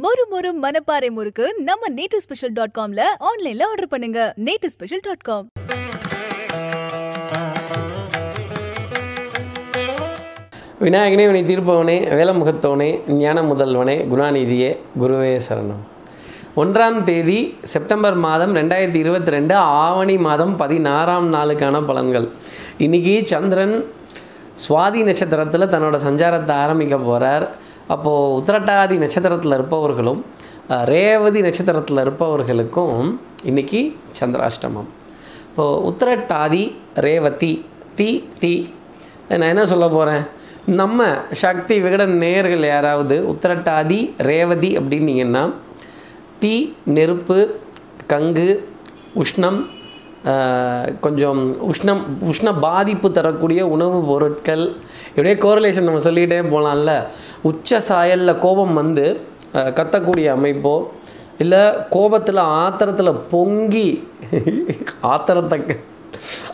[0.00, 4.20] மொறு மொறு மனப்பாறை முறுக்கு நம்ம நேட்டு ஸ்பெஷல் டாட் காம்ல ஆன்லைன்ல ஆர்டர் பண்ணுங்க.
[4.46, 5.46] நேட்டு ஸ்பெஷல் டாட் காம்
[10.84, 12.88] விநாயகனே வினை தீர்ப்பவனே வேலமுகத்தவனே
[13.22, 14.70] ஞான முதல்வனே குணாநிதியே
[15.02, 15.82] குருவே சரணம்.
[16.62, 17.38] ஒன்றாம் தேதி
[17.72, 19.54] செப்டம்பர் மாதம் ரெண்டாயிரத்தி இருபத்தி ரெண்டு
[19.84, 22.28] ஆவணி மாதம் பதினாறாம் நாளுக்கான பலன்கள்.
[22.86, 23.76] இன்னைக்கு சந்திரன்
[24.64, 27.46] சுவாதி நட்சத்திரத்தில் தன்னோட சஞ்சாரத்தை ஆரம்பிக்க போகிறார்
[27.88, 30.24] அப்போது உத்திரட்டாதி நட்சத்திரத்தில் இருப்பவர்களும்
[30.68, 34.88] ரேவதி நட்சத்திரத்தில் இருப்பவர்களுக்கும் இன்னைக்கு சந்திராஷ்டமம்.
[35.48, 37.64] இப்போது உத்திரட்டாதி ரேவதி
[37.94, 38.74] தி தி
[39.28, 40.22] நான் என்ன சொல்ல போகிறேன்
[40.66, 45.52] நம்ம சக்தி விகடன் நேயர்கள் யாராவது உத்திரட்டாதி ரேவதி அப்படின்னீங்கன்னா
[46.38, 47.60] தீ நெருப்பு
[48.08, 48.64] கங்கு
[49.14, 49.66] உஷ்ணம்
[51.00, 51.40] கொஞ்சம்
[51.70, 54.64] உஷ்ணம் உஷ்ண பாதிப்பு தரக்கூடிய உணவுப் பொருட்கள்.
[55.08, 56.92] இப்படியே கோரலேஷன் நம்ம சொல்லிகிட்டே போகலாம்ல
[57.42, 59.06] உச்ச சாயலில் கோபம் வந்து
[59.78, 60.74] கத்தக்கூடிய அமைப்போ
[61.38, 63.88] இல்லை கோபத்தில் ஆத்திரத்தில் பொங்கி
[65.00, 65.58] ஆத்திரத்தை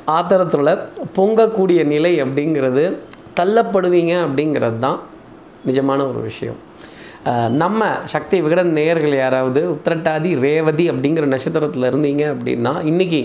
[0.04, 0.78] ஆத்திரத்தில்
[1.16, 2.84] பொங்கக்கூடிய நிலை அப்படிங்கிறது
[3.40, 4.98] தள்ளப்படுவீங்க அப்படிங்கிறது தான்
[5.66, 6.58] நிஜமான ஒரு விஷயம்.
[7.62, 13.22] நம்ம சக்தி விகடன் நேயர்கள் யாராவது உத்திரட்டாதி ரேவதி அப்படிங்கிற நட்சத்திரத்தில் இருந்தீங்க அப்படின்னா இன்றைக்கி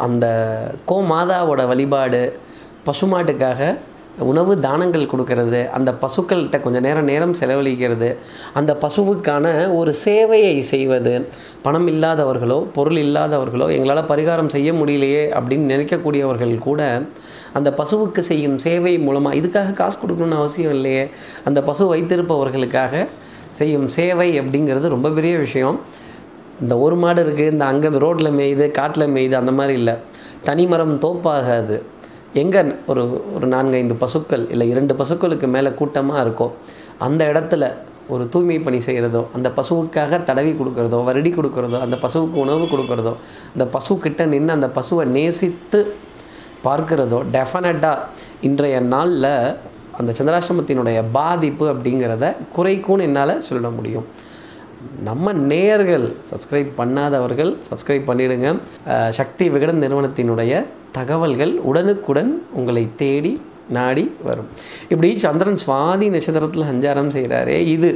[0.00, 0.26] அந்த
[0.86, 2.22] கோமாதாவோட வழிபாடு
[2.86, 3.76] பசுமாட்டுக்காக
[4.28, 8.08] உணவு தானங்கள் கொடுக்கறது அந்த பசுக்கள்கிட்ட கொஞ்சம் நேரம் நேரம் செலவழிக்கிறது
[8.54, 11.12] அந்த பசுவுக்கான ஒரு சேவையை செய்வது
[11.62, 16.82] பணம் இல்லாதவர்களோ பொருள் இல்லாதவர்களோ எங்களால் பரிகாரம் செய்ய முடியலையே அப்படின்னு நினைக்கக்கூடியவர்கள் கூட
[17.52, 21.04] அந்த பசுவுக்கு செய்யும் சேவை மூலமாக இதுக்காக காசு கொடுக்கணும்னு அவசியம் இல்லையே
[21.44, 23.06] அந்த பசு வைத்திருப்பவர்களுக்காக
[23.50, 25.78] செய்யும் சேவை அப்படிங்கிறது ரொம்ப பெரிய விஷயம்.
[26.60, 29.94] இந்த ஒரு மாடு இருக்குது இந்த அங்கே ரோட்டில் மேயுது காட்டில் மேயுது அந்த மாதிரி இல்லை.
[30.48, 31.76] தனிமரம் தோப்பாகாது.
[32.42, 33.02] எங்கே ஒரு
[33.36, 36.46] ஒரு நான்கு ஐந்து பசுக்கள் இல்லை இரண்டு பசுக்களுக்கு மேலே கூட்டமாக இருக்கோ
[37.06, 37.64] அந்த இடத்துல
[38.14, 43.12] ஒரு தூய்மை பணி செய்கிறதோ அந்த பசுவுக்காக தடவி கொடுக்குறதோ வருடி கொடுக்குறதோ அந்த பசுவுக்கு உணவு கொடுக்குறதோ
[43.54, 45.80] அந்த பசுக்கிட்ட நின்று அந்த பசுவை நேசித்து
[46.66, 48.06] பார்க்கிறதோ டெஃபினட்டாக
[48.48, 49.30] இன்றைய நாளில்
[49.98, 54.06] அந்த சந்திராசிரமத்தினுடைய பாதிப்பு அப்படிங்கிறத குறைக்கும்னு என்னால் சொல்ல முடியும்.
[55.04, 58.50] நம்ம நேயர்கள் சப்ஸ்கிரைப் பண்ணாதவர்கள் சப்ஸ்கிரைப் பண்ணிவிடுங்க
[59.10, 60.52] சக்தி விகடன் நிறுவனத்தினுடைய
[60.92, 63.32] தகவல்கள் உடனுக்குடன் உங்களை தேடி
[63.76, 64.48] நாடி வரும்.
[64.92, 67.90] இப்படி சந்திரன் சுவாதி நட்சத்திரத்தில் சஞ்சாரம் செய்கிறாரே இது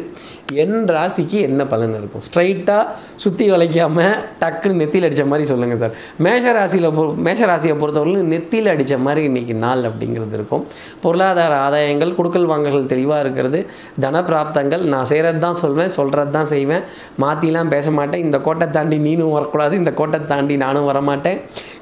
[0.62, 2.24] என் ராசிக்கு என்ன பலன் இருக்கும்?
[2.28, 2.84] ஸ்ட்ரைட்டாக
[3.22, 5.94] சுற்றி வளைக்காமல் டக்குன்னு நெத்தியில் அடித்த மாதிரி சொல்லுங்கள் சார்.
[6.26, 10.64] மேஷ ராசியில் பொ மேஷ ராசியை பொறுத்தவரையிலும் நெத்தியில் அடித்த மாதிரி இன்றைக்கி நாள் அப்படிங்கிறது இருக்கும்.
[11.04, 13.60] பொருளாதார ஆதாயங்கள் கொடுக்கல் வாங்கல்கள் தெளிவாக இருக்கிறது.
[14.04, 16.84] தன பிராப்தங்கள் நான் செய்கிறது தான் சொல்வேன் சொல்கிறது தான் செய்வேன்.
[17.24, 18.24] மாற்றிலாம் பேச மாட்டேன்.
[18.26, 21.40] இந்த கோட்டை தாண்டி நீனும் வரக்கூடாது இந்த கோட்டை தாண்டி நானும் வரமாட்டேன்.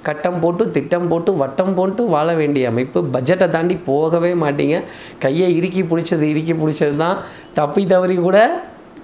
[0.08, 4.82] கட்டம் போட்டு திட்டம் போட்டு வட்டம் போட்டு வாழ வேண்டிய அமைப்பு பட்ஜெட்டை தாண்டி போகவே மாட்டீங்க.
[5.18, 7.18] கையை இறுக்கி பிடிச்சது இறுக்கி பிடிச்சது தான்
[7.54, 8.38] தப்பி தவறி கூட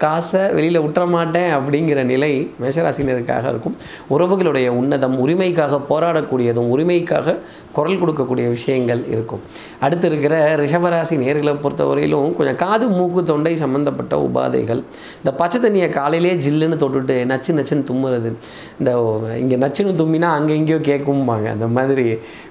[0.05, 2.31] காசை வெளியில் விட்டுற மாட்டேன் அப்படிங்கிற நிலை
[2.63, 3.77] மேஷராசினருக்காக இருக்கும்.
[4.15, 7.37] உறவுகளுடைய உன்னதம் உரிமைக்காக போராடக்கூடியதும் உரிமைக்காக
[7.77, 9.43] குரல் கொடுக்கக்கூடிய விஷயங்கள் இருக்கும்.
[9.87, 14.83] அடுத்து இருக்கிற ரிஷபராசி நேர்களை பொறுத்தவரையிலும் கொஞ்சம் காது மூக்கு தொண்டை சம்மந்தப்பட்ட உபாதைகள்.
[15.21, 18.33] இந்த பச்சை தண்ணியை காலையிலே ஜில்லுன்னு தொட்டுட்டு நச்சு நச்சுன்னு தும்முறது.
[18.81, 18.91] இந்த
[19.43, 22.07] இங்கே நச்சுன்னு தும்மினா அங்கே எங்கேயோ கேட்கும்பாங்க அந்த மாதிரி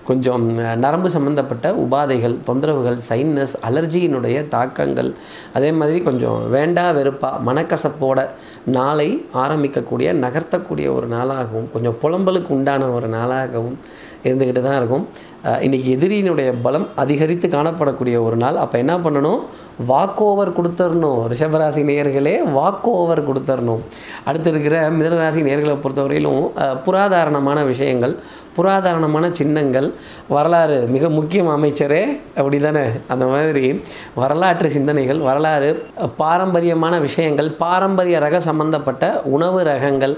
[0.10, 0.46] கொஞ்சம்
[0.86, 5.12] நரம்பு சம்மந்தப்பட்ட உபாதைகள் தொந்தரவுகள் சைனஸ் அலர்ஜியினுடைய தாக்கங்கள்.
[5.58, 8.28] அதே மாதிரி கொஞ்சம் வேண்டா வெறுப்பா மனக்கசப்போட
[8.66, 13.76] நாளை ஆரம்பிக்கக்கூடிய நகர்த்தக்கூடிய ஒரு நாளாகவும் கொஞ்சம் புலம்பலுக்கு உண்டான ஒரு நாளாகவும்
[14.24, 15.08] இருந்துக்கிட்டு தான் இருக்கும்.
[15.44, 18.56] அஹ் இன்னைக்கு எதிரியினுடைய பலம் அதிகரித்து காணப்படக்கூடிய ஒரு நாள்.
[18.56, 19.40] அப்போ என்ன பண்ணணும்?
[19.86, 23.82] வாக் ஓவர் கொடுத்துடணும் ரிஷபராசி நேயர்களே வாக் ஓவர் கொடுத்துடணும்
[24.26, 26.42] அடுத்து இருக்கிற மிதனராசி நேர்களை பொறுத்தவரையிலும்
[26.86, 28.14] புராதாரணமான விஷயங்கள்
[28.56, 29.88] புராதாரணமான சின்னங்கள்
[30.30, 32.02] வரலாறு மிக முக்கியம் அமைச்சரே
[32.36, 33.66] அப்படி தானே அந்த மாதிரி
[34.16, 35.70] வரலாற்று சிந்தனைகள் வரலாறு
[36.18, 40.16] பாரம்பரியமான விஷயங்கள் பாரம்பரிய ரக சம்பந்தப்பட்ட உணவு ரகங்கள்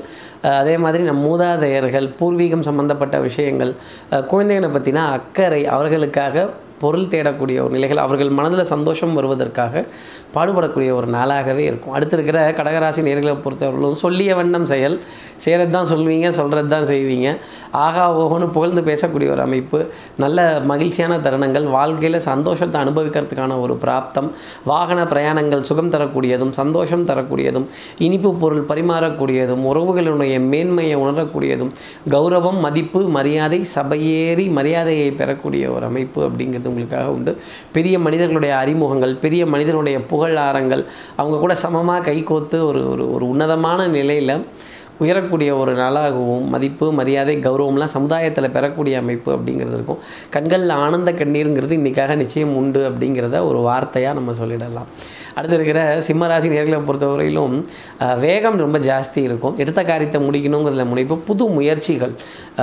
[0.53, 3.73] அதே மாதிரி நம் மூதாதையர்கள் பூர்வீகம் சம்பந்தப்பட்ட விஷயங்கள்
[4.27, 6.47] குழந்தைகளை பற்றினா அக்கறை அவர்களுக்காக
[6.81, 9.73] பொருள் தேடக்கூடிய ஒரு நிலைகள் அவர்கள் மனதில் சந்தோஷம் வருவதற்காக
[10.35, 11.93] பாடுபடக்கூடிய ஒரு நாளாகவே இருக்கும்.
[11.97, 14.95] அடுத்து இருக்கிற கடகராசி நேர்களை பொறுத்தவர்களும் சொல்லிய வண்ணம் செயல்
[15.45, 17.27] செய்கிறது தான் சொல்வீங்க சொல்கிறது தான் செய்வீங்க.
[17.85, 19.79] ஆகா ஓகோன்னு புகழ்ந்து பேசக்கூடிய ஒரு அமைப்பு
[20.23, 20.37] நல்ல
[20.71, 24.29] மகிழ்ச்சியான தருணங்கள் வாழ்க்கையில் சந்தோஷத்தை அனுபவிக்கிறதுக்கான ஒரு பிராப்தம்
[24.71, 27.67] வாகன பிரயாணங்கள் சுகம் தரக்கூடியதும் சந்தோஷம் தரக்கூடியதும்
[28.07, 31.71] இனிப்பு பொருள் பரிமாறக்கூடியதும் உறவுகளுடைய மேன்மையை உணரக்கூடியதும்
[32.15, 37.33] கௌரவம் மதிப்பு மரியாதை சபையேறி மரியாதையை பெறக்கூடிய ஒரு அமைப்பு அப்படிங்கிறது உங்களுக்காக உண்டு.
[37.77, 40.83] பெரிய மனிதர்களுடைய அறிமுகங்கள் பெரிய மனிதர்களுடைய புகழாரங்கள்
[41.21, 44.35] அவங்க கூட சமமாக கைகோத்து ஒரு ஒரு ஒரு உன்னதமான நிலையில்
[45.03, 49.99] உயரக்கூடிய ஒரு நாளாகவும் மதிப்பு மரியாதை கௌரவம்லாம் சமுதாயத்தில் பெறக்கூடிய அமைப்பு அப்படிங்கிறது இருக்கும்.
[50.35, 54.89] கண்களில் ஆனந்த கண்ணீருங்கிறது இன்றைக்காக நிச்சயம் உண்டு அப்படிங்கிறத ஒரு வார்த்தையாக நம்ம சொல்லிடலாம்.
[55.37, 57.55] அடுத்து இருக்கிற சிம்மராசி நேர்களை பொறுத்தவரையிலும்
[58.25, 59.55] வேகம் ரொம்ப ஜாஸ்தி இருக்கும்.
[59.63, 62.13] எடுத்த காரியத்தை முடிக்கணுங்கிறதுல முனைப்பு புது முயற்சிகள்.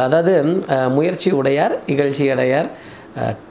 [0.06, 0.34] அதாவது
[0.98, 2.70] முயற்சி உடையார் இகழ்ச்சி Adyar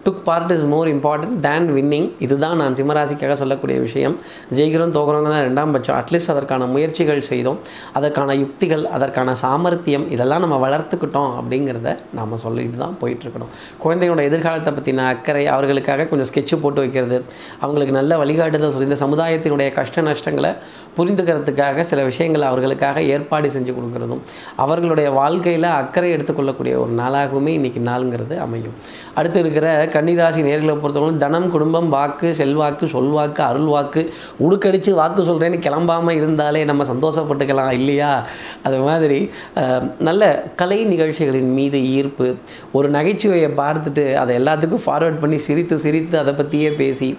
[0.05, 4.15] took part is more important than winning இதுதான் நான் சிம்மராசிக்காக சொல்லக்கூடிய விஷயம்.
[4.57, 5.97] ஜெயிக்கிறோம் தோக்குறவங்க தான் ரெண்டாம் பட்சம்.
[5.99, 7.59] அட்லீஸ்ட் அதற்கான முயற்சிகள் செய்தோம்.
[7.93, 13.51] அதற்கான யுக்திகள் அதற்கான சாமர்த்தியம் இதெல்லாம் நம்ம வளர்த்துக்கிட்டோம் அப்படிங்கிறத நாம் சொல்லிட்டு தான் போயிட்டுருக்கணும்.
[13.83, 17.23] குழந்தைகளோட எதிர்காலத்தை பற்றின அக்கறை அவர்களுக்காக கொஞ்சம் ஸ்கெட்சு போட்டு வைக்கிறது
[17.59, 20.53] அவங்களுக்கு நல்ல வழிகாட்டுதல் சொல்லி இந்த சமுதாயத்தினுடைய கஷ்ட நஷ்டங்களை
[20.97, 24.21] புரிந்துக்கிறதுக்காக சில விஷயங்களை அவர்களுக்காக ஏற்பாடு செஞ்சு கொடுக்குறதும்
[24.55, 28.75] அவர்களுடைய வாழ்க்கையில் அக்கறை எடுத்துக்கொள்ளக்கூடிய ஒரு நாளாகவுமே இன்றைக்கி நாளுங்கிறது அமையும்.
[29.15, 34.01] அடுத்து இருக்கிற கன்னிராசி நேர்களை பொறுத்தவரை தனம் குடும்பம் வாக்கு செல்வாக்கு சொல்வாக்கு அருள்வாக்கு
[34.45, 38.09] உடுக்கடிச்சு வாக்கு சொல்கிறேன்னு கிளம்பாமல் இருந்தாலே நம்ம சந்தோஷப்பட்டுக்கலாம் இல்லையா?
[38.67, 39.19] அது மாதிரி
[40.07, 40.23] நல்ல
[40.61, 42.27] கலை நிகழ்ச்சிகளின் மீது ஈர்ப்பு
[42.77, 47.09] ஒரு நகைச்சுவையை பார்த்துட்டு அதை எல்லாத்துக்கும் ஃபார்வர்ட் பண்ணி சிரித்து சிரித்து அதை பற்றியே பேசி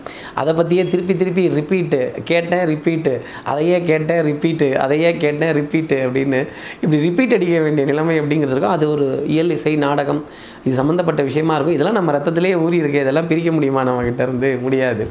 [0.42, 2.00] அதை பற்றியே திருப்பி திருப்பி ரிப்பீட்டு
[2.32, 3.14] கேட்டேன் ரிப்பீட்டு
[3.52, 6.42] அதையே கேட்டேன் ரிப்பீட்டு அதையே கேட்டேன் ரிப்பீட்டு அப்படின்னு
[6.82, 10.20] இப்படி ரிப்பீட் அடிக்க வேண்டிய நிலைமை அப்படிங்கிறது இருக்கும் அது ஒரு இயல் இசை நாடகம்.
[10.66, 11.76] இது சம்மந்தப்பட்ட விஷயமா இருக்கும்.
[11.76, 13.02] இதெல்லாம் நம்ம ரத்தத்திலே ஊறி இருக்கு.
[13.04, 13.80] இதெல்லாம் பிரிக்க முடியுமா?
[13.88, 15.02] நம்மக்கிட்ட இருந்து முடியாது.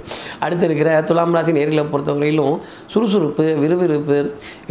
[0.45, 2.57] அடுத்து இருக்கிற துலாம் ராசி நேர்களை பொறுத்தவரையிலும்
[2.93, 4.17] சுறுசுறுப்பு விறுவிறுப்பு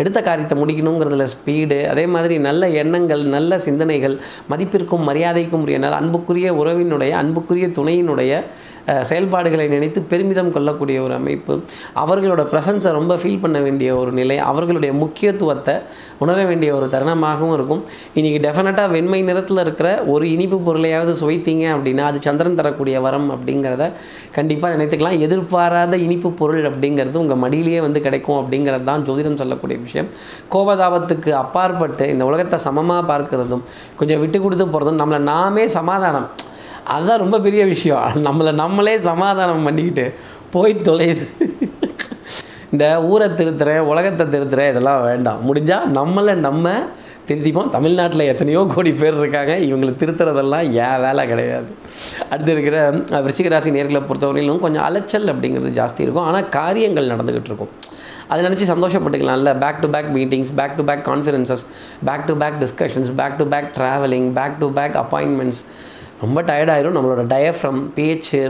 [0.03, 4.19] எடுத்த காரியத்தை முடிக்கணுங்கிறதுல ஸ்பீடு அதே மாதிரி நல்ல எண்ணங்கள் நல்ல சிந்தனைகள்
[4.53, 8.43] மதிப்பிற்கும் மரியாதைக்கும் உரிய நல்ல அன்புக்குரிய உறவினுடைய அன்புக்குரிய துணையினுடைய
[9.11, 11.55] செயல்பாடுகளை நினைத்து பெருமிதம் கொள்ளக்கூடிய ஒரு அமைப்பு.
[12.03, 14.37] அவர்களோட ப்ரெசன்ஸை ரொம்ப ஃபீல் பண்ண வேண்டிய ஒரு நிலை.
[14.51, 15.75] அவர்களுடைய முக்கியத்துவத்தை
[16.25, 17.83] உணர வேண்டிய ஒரு தருணமாகவும் இருக்கும்.
[18.19, 23.85] இன்றைக்கி டெஃபினட்டாக வெண்மை நிறத்தில் இருக்கிற ஒரு இனிப்பு பொருளையாவது சுவைத்தீங்க அப்படின்னா அது சந்திரன் தரக்கூடிய வரம் அப்படிங்கிறத
[24.37, 25.19] கண்டிப்பாக நினைத்துக்கலாம்.
[25.27, 30.09] எதிர்பாராத இனிப்பு பொருள் அப்படிங்கிறது உங்கள் மடியிலேயே வந்து கிடைக்கும் அப்படிங்கிறது தான் ஜோதிடம் சொல்லக்கூடிய விஷயம்.
[30.55, 33.65] கோபதாபத்துக்கு அப்பாற்பட்டு இந்த உலகத்தை சமமாக பார்க்கிறதும்
[34.01, 36.29] கொஞ்சம் விட்டு கொடுத்து போகிறதும் நம்மளை நாமே சமாதானம்.
[36.95, 38.03] அதுதான் ரொம்ப பெரிய விஷயம்.
[38.29, 40.07] நம்மளை நம்மளே சமாதானம் பண்ணிக்கிட்டு
[40.55, 41.27] போய் தொலையுது
[42.75, 45.41] இந்த ஊரை திருத்துறேன் உலகத்தை திருத்துறேன் இதெல்லாம் வேண்டாம்.
[45.45, 46.67] முடிஞ்சால் நம்மளை நம்ம
[47.29, 47.69] திருத்திப்போம்.
[47.69, 49.53] தமிழ்நாட்டில் எத்தனையோ கோடி பேர் இருக்காங்க.
[49.59, 51.69] இவங்களை திருத்துறதெல்லாம் ஏன் வேலை கிடையாது.
[52.31, 56.25] அடுத்து இருக்கிற அஹ், விருச்சிக ராசி நேர்களை பொறுத்தவரையிலும் கொஞ்சம் அலைச்சல் அப்படிங்கிறது ஜாஸ்தி இருக்கும்.
[56.25, 57.73] ஆனால் காரியங்கள் நடந்துக்கிட்டு இருக்கும்.
[58.29, 61.65] அதை நினச்சி சந்தோஷப்பட்டுக்கலாம்ல back to back meetings back to back conferences
[62.05, 65.61] back to back discussions back to back travelling back to back appointments
[66.23, 68.41] ரொம்ப டயர்டாயிரும் நம்மளோட டயஃப்ரம் பேச்சு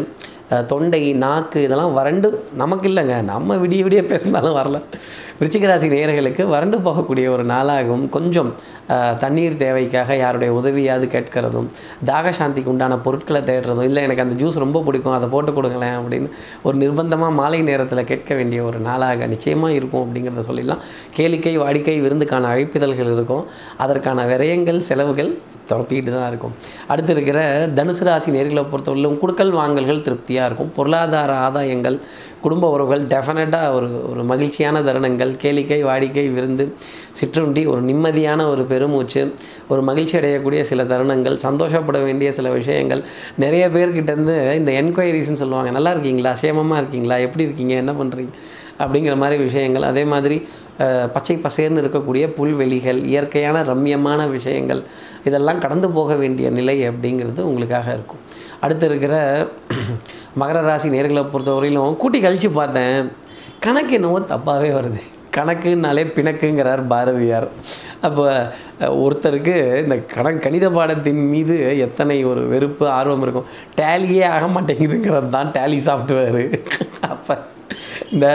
[0.70, 2.28] தொண்டை நாக்கு இதெல்லாம் வறண்டு
[2.62, 3.14] நமக்கு இல்லைங்க.
[3.32, 4.78] நம்ம விடிய விடிய பேசினாலும் வரல.
[5.38, 8.50] விருச்சிக ராசி நேயர்களுக்கு வறண்டு போகக்கூடிய ஒரு நாளாகவும் கொஞ்சம்
[9.22, 11.68] தண்ணீர் தேவைக்காக யாருடைய உதவியாவது கேட்கறதும்
[12.10, 16.28] தாகசாந்திக்கு உண்டான பொருட்களை தேடுறதும் இல்லை எனக்கு அந்த ஜூஸ் ரொம்ப பிடிக்கும் அதை போட்டு கொடுங்களேன் அப்படின்னு
[16.62, 20.82] ஒரு நிர்பந்தமாக மாலை நேரத்தில் கேட்க வேண்டிய ஒரு நாளாக நிச்சயமாக இருக்கும் அப்படிங்கிறத சொல்லிடலாம்.
[21.18, 23.44] கேளிக்கை வாடிக்கை விருந்துக்கான அழைப்பிதழ்கள் இருக்கும்.
[23.76, 25.32] அதற்கான விரயங்கள் செலவுகள்
[25.68, 26.54] துரத்திக்கிட்டு தான் இருக்கும்.
[26.86, 27.40] அடுத்து இருக்கிற
[27.78, 30.33] தனுசு ராசி நேர்களை பொறுத்தவரையிலும் குடுக்கல் வாங்கல்கள் திருப்தி.
[30.34, 30.72] திருப்தியாக இருக்கும்.
[30.76, 31.96] பொருளாதார ஆதாயங்கள்
[32.44, 36.64] குடும்ப உறவுகள் டெஃபினட்டாக ஒரு ஒரு மகிழ்ச்சியான தருணங்கள் கேளிக்கை வாடிக்கை விருந்து
[37.18, 39.22] சிற்றுண்டி ஒரு நிம்மதியான ஒரு பெருமூச்சு
[39.72, 43.02] ஒரு மகிழ்ச்சி அடையக்கூடிய சில தருணங்கள் சந்தோஷப்பட வேண்டிய சில விஷயங்கள்.
[43.44, 45.72] நிறைய பேர்கிட்டேருந்து இந்த என்கொயரிஸ்ன்னு சொல்லுவாங்க.
[45.78, 46.34] நல்லா இருக்கீங்களா?
[46.42, 47.18] சேமமாக இருக்கீங்களா?
[47.28, 47.74] எப்படி இருக்கீங்க?
[47.84, 48.34] என்ன பண்ணுறீங்க
[48.84, 49.84] அப்படிங்கிற மாதிரி விஷயங்கள்.
[49.90, 50.36] அதே மாதிரி
[51.14, 54.80] பச்சை பசேர்னு இருக்கக்கூடிய புல்வெளிகள் இயற்கையான ரம்யமான விஷயங்கள்
[55.28, 58.22] இதெல்லாம் கடந்து போக வேண்டிய நிலை அப்படிங்கிறது உங்களுக்காக இருக்கும்.
[58.64, 59.14] அடுத்து இருக்கிற
[60.40, 63.10] மகர ராசி நேர்களை பொறுத்தவரையிலும் கூட்டி கழித்து பார்த்தேன்.
[63.66, 65.02] கணக்கு என்னவோ தப்பாகவே வருது.
[65.36, 67.46] கணக்குனாலே பிணக்குங்கிறார் பாரதியார்.
[68.06, 68.24] அப்போ
[69.04, 71.56] ஒருத்தருக்கு இந்த கணக்கு கணித பாடத்தின் மீது
[71.86, 73.48] எத்தனை ஒரு வெறுப்பு ஆர்வம் இருக்கும்.
[73.80, 76.44] டேலியே ஆக மாட்டேங்குதுங்கிறது தான் டேலி சாஃப்ட்வேரு.
[77.14, 77.36] அப்போ
[78.12, 78.26] இந்த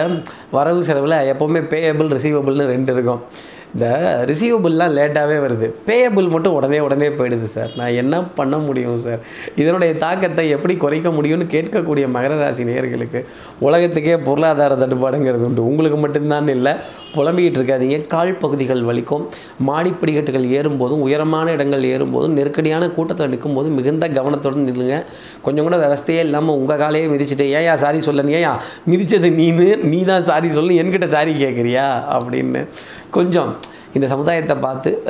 [0.58, 3.24] வரவு செலவில் எப்போவுமே பேயபிள் ரிசீவபிள்னு ரெண்டு இருக்கும்.
[3.74, 3.88] இந்த
[4.30, 5.68] ரிசீவபிள்லாம் லேட்டாகவே வருது.
[5.88, 9.20] பேயபிள் மட்டும் உடனே உடனே போயிடுது சார் நான் என்ன பண்ண முடியும் சார்
[9.56, 13.22] இதனுடைய தாக்கத்தை எப்படி குறைக்க முடியும்னு கேட்கக்கூடிய மகர ராசி நேயர்களுக்கு
[13.60, 15.66] உலகத்துக்கே பொருளாதார தட்டுப்பாடுங்கிறது உண்டு.
[15.66, 16.74] உங்களுக்கு மட்டும்தான் இல்லை
[17.16, 18.08] புலம்பிக்கிட்டு இருக்காதீங்க.
[18.08, 19.24] கால் பகுதிகள் வலிக்கும்.
[19.68, 24.98] மாடிப்படிக்கட்டுகள் ஏறும்போதும் உயரமான இடங்கள் ஏறும்போதும் நெருக்கடியான கூட்டத்தில் நிற்கும்போது மிகுந்த கவனத்துடன் நில்லுங்க.
[25.42, 28.54] கொஞ்சம் கூட விவஸ்தையே இல்லாமல் உங்கள் காலையே மிதிச்சுட்டு ஏயா சாரி சொல்லணும் ஏயா
[28.90, 29.70] மிதிச்சது நீனு?
[29.84, 30.82] நீ தான் சாரி சொல்லு.
[30.84, 32.64] என்கிட்ட சாரி கேட்குறியா அப்படின்னு.
[33.12, 33.52] கொஞ்சம்
[33.94, 35.02] இந்த சமுதாயத்தை பார்த்து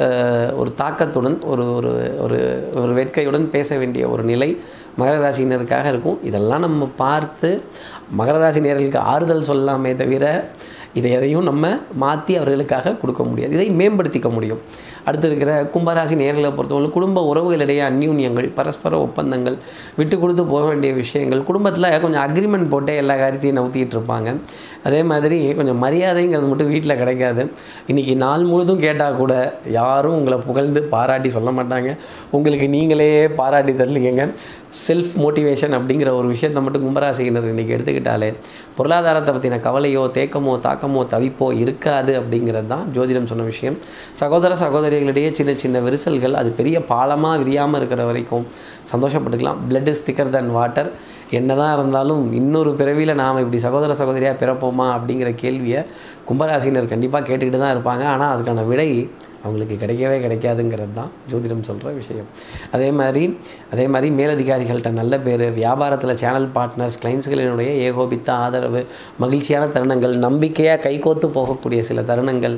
[0.57, 4.59] ஒரு தாக்கத்துடன் ஒரு ஒரு ஒரு ஒரு வேட்கையுடன் பேச வேண்டிய ஒரு நிலை
[4.99, 6.19] மகர ராசினருக்காக இருக்கும்.
[6.23, 7.61] இதெல்லாம் நம்ம பார்த்து
[8.17, 10.49] மகர ராசி ஆறுதல் சொல்லாமே தவிர
[10.93, 13.53] இதை எதையும் நம்ம மாற்றி அவர்களுக்காக கொடுக்க முடியாது.
[13.57, 14.61] இதை மேம்படுத்திக்க முடியும்.
[15.05, 19.57] அடுத்து இருக்கிற கும்பராசி நேர்களை பொறுத்தவரை குடும்ப உறவுகளிடையே அந்யூன்யங்கள் பரஸ்பர ஒப்பந்தங்கள்
[19.95, 24.35] விட்டு கொடுத்து போக வேண்டிய விஷயங்கள் குடும்பத்தில் கொஞ்சம் அக்ரிமெண்ட் போட்டே எல்லா காரியத்தையும் நவுத்திட்டு இருப்பாங்க.
[24.83, 27.51] அதே மாதிரி கொஞ்சம் மரியாதைங்கிறது மட்டும் வீட்டில் கிடைக்காது.
[27.87, 29.33] இன்றைக்கி நாள் முழுதும் கேட்டால் கூட
[29.65, 31.97] யாரும் உங்களை புகழ்ந்து பாராட்டி சொல்ல மாட்டாங்க.
[32.29, 34.29] உங்களுக்கு நீங்களே பாராட்டி தரலிங்க
[34.71, 38.27] செல்ஃப் மோட்டிவேஷன் அப்படிங்கிற ஒரு விஷயத்தை மட்டும் கும்பராசினர் இன்றைக்கி எடுத்துக்கிட்டாலே
[38.77, 43.77] பொருளாதாரத்தை பற்றின கவலையோ தேக்கமோ தாக்கமோ தவிப்போ இருக்காது அப்படிங்கிறது தான் ஜோதிடம் சொன்ன விஷயம்.
[44.21, 48.45] சகோதர சகோதரிகளிடையே சின்ன சின்ன விரிசல்கள் அது பெரிய பாலமாக விரியாமல் இருக்கிற வரைக்கும்
[48.91, 49.59] சந்தோஷப்பட்டுக்கலாம்.
[49.69, 50.91] பிளட் இஸ் திக்கர் தன் வாட்டர்
[51.39, 55.81] என்னதான் இருந்தாலும் இன்னொரு பிறவியில் நாம் இப்படி சகோதர சகோதரியாக பிறப்போமா அப்படிங்கிற கேள்வியை
[56.29, 58.05] கும்பராசினர் கண்டிப்பாக கேட்டுக்கிட்டு தான் இருப்பாங்க.
[58.13, 58.89] ஆனால் அதுக்கான விடை
[59.43, 62.27] அவங்களுக்கு கிடைக்கவே கிடைக்காதுங்கிறது தான் ஜோதிடம் சொல்கிற விஷயம்.
[62.75, 63.23] அதே மாதிரி
[63.73, 68.83] அதே மாதிரி மேலதிகாரிகள்கிட்ட நல்ல பேர் வியாபாரத்தில் சேனல் பார்ட்னர்ஸ் கிளைண்ட்ஸ்களினுடைய ஏகோபித்த ஆதரவு
[69.23, 72.57] மகிழ்ச்சியான தருணங்கள் நம்பிக்கையாக கைகோத்து போகக்கூடிய சில தருணங்கள்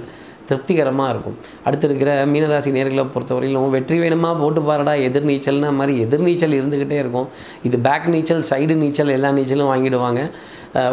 [0.50, 1.36] திருப்திகரமாக இருக்கும்.
[1.66, 4.30] அடுத்து இருக்கிற மீனராசி நேர்களை பொறுத்தவரையிலும் வெற்றி வேணுமா?
[4.40, 7.28] போட்டு பாருடா எதிர்நீச்சல்னு மாதிரி எதிர்நீச்சல் இருந்துக்கிட்டே இருக்கும்.
[7.68, 10.22] இது பேக் நீச்சல் சைடு நீச்சல் எல்லா நீச்சலும் வாங்கிடுவாங்க.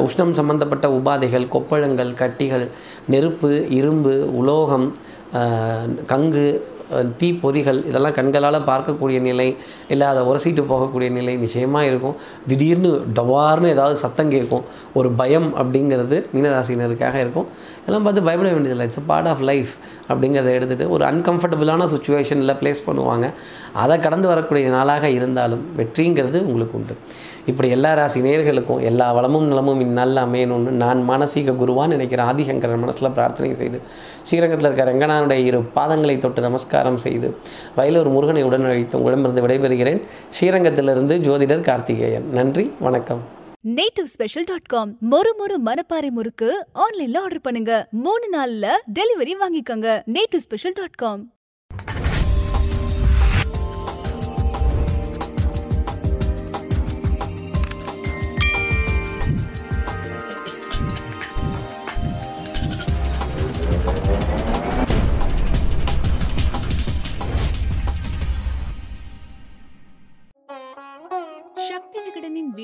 [0.04, 2.64] உஷ்ணம் சம்பந்தப்பட்ட உபாதைகள் கொப்பளங்கள் கட்டிகள்
[3.12, 4.86] நெருப்பு இரும்பு உலோகம்
[6.06, 6.46] கங்கு
[7.18, 9.56] தீ பொறிகள் இதெல்லாம் கண்களால் பார்க்கக்கூடிய நிலை
[9.88, 12.16] இல்லை அதை உரசிட்டு போகக்கூடிய நிலை நிச்சயமாக இருக்கும்.
[12.48, 14.64] திடீர்னு டவார்னு ஏதாவது சத்தம் கேட்கும்.
[14.94, 17.46] ஒரு பயம் அப்படிங்கிறது மீனராசினருக்காக இருக்கும்.
[17.82, 18.86] இதெல்லாம் பார்த்து பயப்பட வேண்டியதில்லை.
[18.86, 19.72] இட்ஸ் பார்ட் ஆஃப் லைஃப்
[20.10, 23.32] அப்படிங்கிறத எடுத்துகிட்டு ஒரு அன்கம்ஃபர்டபுளான சுச்சுவேஷனில் ப்ளேஸ் பண்ணுவாங்க.
[23.74, 26.96] அதை கடந்து வரக்கூடிய நாளாக இருந்தாலும் வெற்றிங்கிறது உங்களுக்கு உண்டு.
[27.50, 33.14] இப்படி எல்லா ராசி நேர்களுக்கும் எல்லா வளமும் நலமும் இந்நாளில் அமையணும்னு நான் மானசீக குருவான்னு நினைக்கிற ஆதிசங்கரன் மனசில்
[33.16, 33.78] பிரார்த்தனை செய்து
[34.28, 37.36] ஸ்ரீரங்கத்தில் இருக்கிற ரெங்கனானுடைய இரு பாதங்களை தொட்டு நமஸ்காரம் செய்து
[37.76, 40.02] வயலூர் முருகனை உடன் அழைத்து உடம்பிருந்து விடைபெறுகிறேன்.
[40.40, 42.32] ஸ்ரீரங்கத்திலிருந்து ஜோதிடர் கார்த்திகேயன்.
[42.32, 43.36] நன்றி வணக்கம்.
[43.68, 47.88] நேட்டிவ் ஸ்பெஷல் டாட் காம் மொறு மொறு மனப்பாறை முறுக்கு ஆன்லைன்ல ஆர்டர் பண்ணுங்க.
[47.90, 50.02] மூணு நாள்ல டெலிவரி வாங்கிக்கோங்க.
[50.06, 51.32] Native special dot com